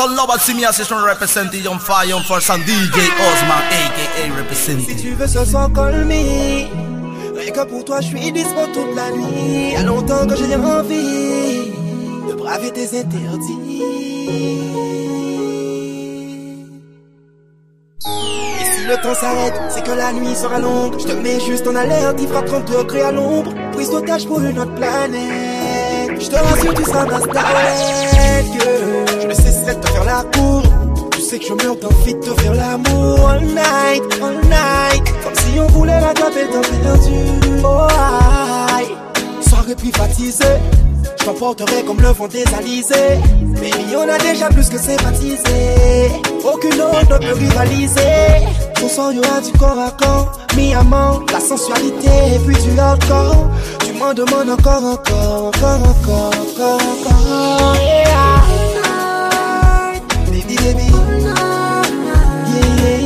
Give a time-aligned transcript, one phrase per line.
[0.00, 4.96] Son representing Force and DJ Osman aka representing.
[4.96, 6.66] Si tu veux ce soir call me.
[7.38, 9.72] Rien que pour toi je suis dispo toute la nuit.
[9.72, 11.72] Y'a longtemps que j'ai envie
[12.28, 13.82] De braver tes interdits.
[18.88, 20.98] Le temps s'arrête, c'est que la nuit sera longue.
[20.98, 23.52] Je te mets juste en alerte, il fera 30 degrés à l'ombre.
[23.72, 26.20] Prise d'otage pour une autre planète.
[26.20, 29.09] Je te rassure, tu seras ma starlet Je
[31.12, 33.28] Tu sais que je meurs d'envie de te faire l'amour.
[33.28, 35.04] All night, all night.
[35.22, 37.14] Comme si on voulait la taper dans perdu
[37.62, 37.86] Oh
[38.76, 38.88] aïe.
[39.40, 40.58] Soirée privatisée.
[41.16, 43.20] Je t'emporterai comme le vent des alizés.
[43.54, 46.10] Baby, on a déjà plus que sympathisé
[46.44, 48.48] Aucune autre ne peut rivaliser.
[48.74, 50.32] Ton sang, y'aura du corps à corps.
[50.56, 53.46] Mi-amant, la sensualité et puis du hardcore
[53.86, 58.09] Tu m'en demandes encore, encore, encore, encore, encore, encore.
[60.60, 60.90] Baby, baby
[62.76, 62.98] yeah,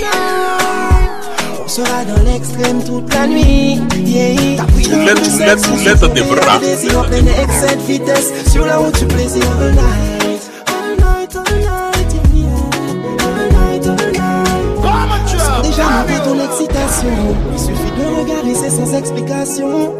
[0.00, 1.64] yeah.
[1.64, 3.80] On sera dans l'extrême toute la nuit.
[4.04, 4.56] Yeah.
[4.58, 6.58] T'as pris le sexe, je des bras.
[6.60, 8.32] désir en pleine excès de vitesse.
[8.52, 10.42] Sur la route du plaisir all night.
[10.66, 13.24] All night, all night, yeah, yeah.
[13.24, 15.38] All night, all night.
[15.38, 17.16] Sans déjà noter ton excitation.
[17.52, 19.94] Il suffit de regarder, c'est sans explication.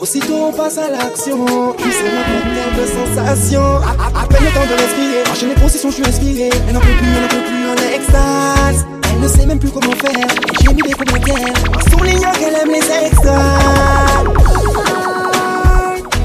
[0.00, 1.44] Aussitôt on passe à l'action.
[1.76, 4.99] Puis c'est de sensations À, à- à peine le temps de respirer
[5.40, 6.50] Enchaîne les positions, je suis inspiré.
[6.68, 8.84] Elle n'en peut plus, elle n'en peut plus, en extase.
[9.10, 10.28] Elle ne sait même plus comment faire.
[10.60, 12.80] J'ai mis des commentaires En soulignant qu'elle aime les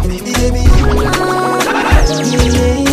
[0.03, 0.67] Baby, baby
[2.49, 2.89] night.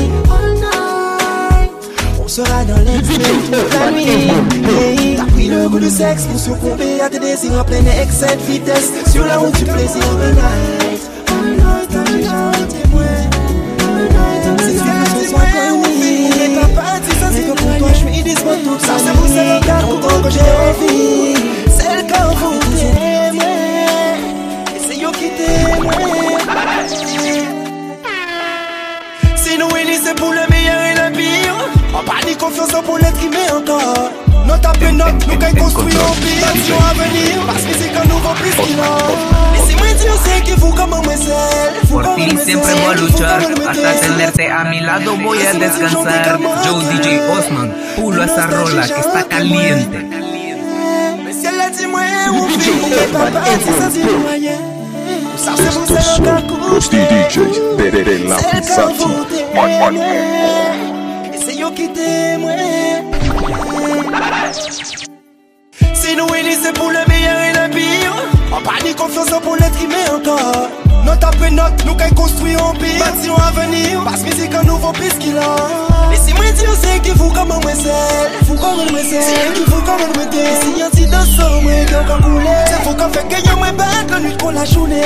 [2.22, 5.16] On sera dans l'extrême toute la nuit.
[5.16, 8.42] T'as pris le goût du sexe pour succomber à tes désirs en pleine excès de
[8.52, 8.92] vitesse.
[9.10, 12.81] Sur la route du plaisir all night All night, all night,
[30.02, 31.57] c'est pour le meilleur et le pire.
[31.95, 34.11] En pas ni confiance pour l'être qui met encore.
[34.46, 36.48] Note après note, nous qu'à construire un pire.
[36.48, 39.55] Action à venir, parce que c'est qu'un nouveau plus qu'il a.
[39.55, 41.35] Laissez-moi dire, c'est qu'il faut comme un messel.
[41.91, 46.39] Por ti siempre voy a luchar, hasta tenerte a mi lado voy a descansar.
[46.64, 50.08] Joe DJ Osman, pulo esa rola que está caliente.
[56.73, 59.42] Los DJs de, la Celle
[61.63, 62.57] Yo qui témoin.
[65.95, 68.14] Si nous unis, c'est pour le meilleur et le pire.
[68.51, 70.68] En pas ni confiance pour l'être qui met encore.
[71.05, 72.98] Note après note, nous qu'à construire un pire.
[72.98, 75.57] Bâtiment à venir, parce que c'est qu'un nouveau piste qu'il a.
[76.11, 78.30] Laissez-moi dire, c'est qu'il faut comme un messel.
[78.46, 79.23] Faut comme un messel.
[79.23, 80.23] C'est qu'il faut comme un messel.
[80.62, 80.73] Si
[82.85, 85.02] faut qu'on fait que y'a moins bête la la journée.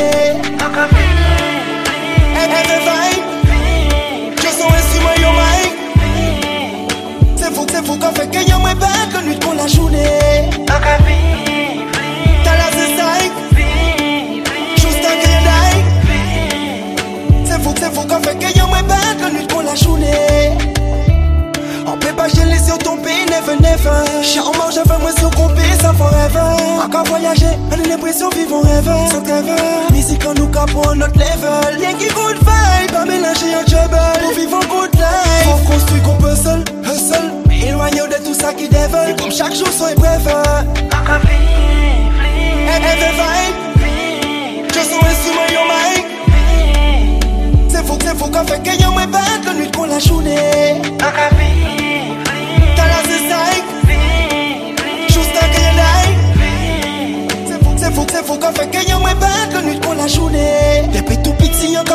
[26.86, 26.98] Forever.
[26.98, 28.90] Encore voyager, on a l'impression vivre un rêve.
[29.10, 31.98] Sans rêve, musique en nous capons notre level.
[31.98, 34.55] Qui good vibe, pas mélanger un trouble.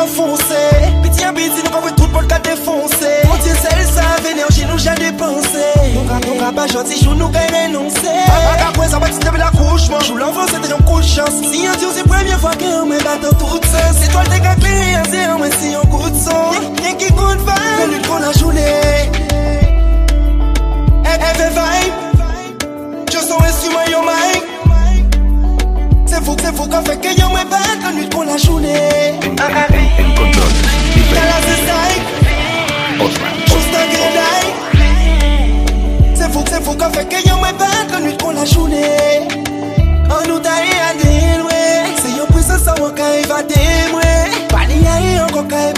[0.02, 0.60] enfonse
[1.02, 4.98] Piti an piti nou konwe tout pou lka defonse Monti sel sav enerji nou jan
[5.00, 9.00] depanse Nou ka nou ka pa janti jou nou ka renonse A ka kwen sa
[9.02, 12.06] bati tebe la kouchman Jou l'enfonse te yon kou de chans Si yon diyo se
[12.08, 15.26] premye fwa ke yon men batan tout se Se tol te ka kli yon se
[15.26, 17.41] yon men si yon kou de son Yen ki kon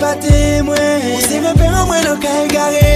[0.04, 2.94] pa temwen Ou se reperan mwen an ka e gare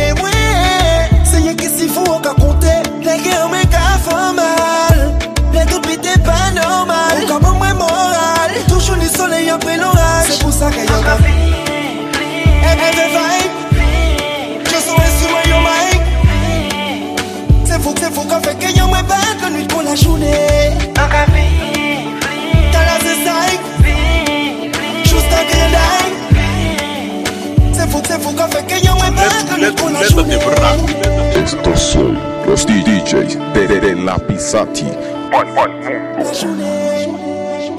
[28.66, 29.08] que yo me.
[31.34, 34.86] Estos son los DJs de, la Pisati.
[35.32, 37.08] La journée.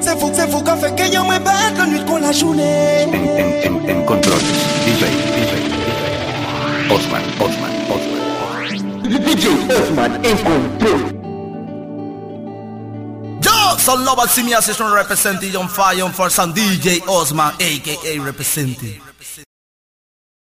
[0.01, 3.05] C'est fou, c'est fou qu'a fait que yo me batte la nuit con la journée.
[3.05, 4.39] En, en, en, en control.
[4.85, 5.03] DJ,
[5.35, 6.91] DJ, DJ.
[6.91, 8.19] Osman, Osman, Osman.
[9.09, 11.01] DJ Osman en control.
[13.41, 19.08] Yo, son assistant representing on fire for some DJ Osman, aka representing.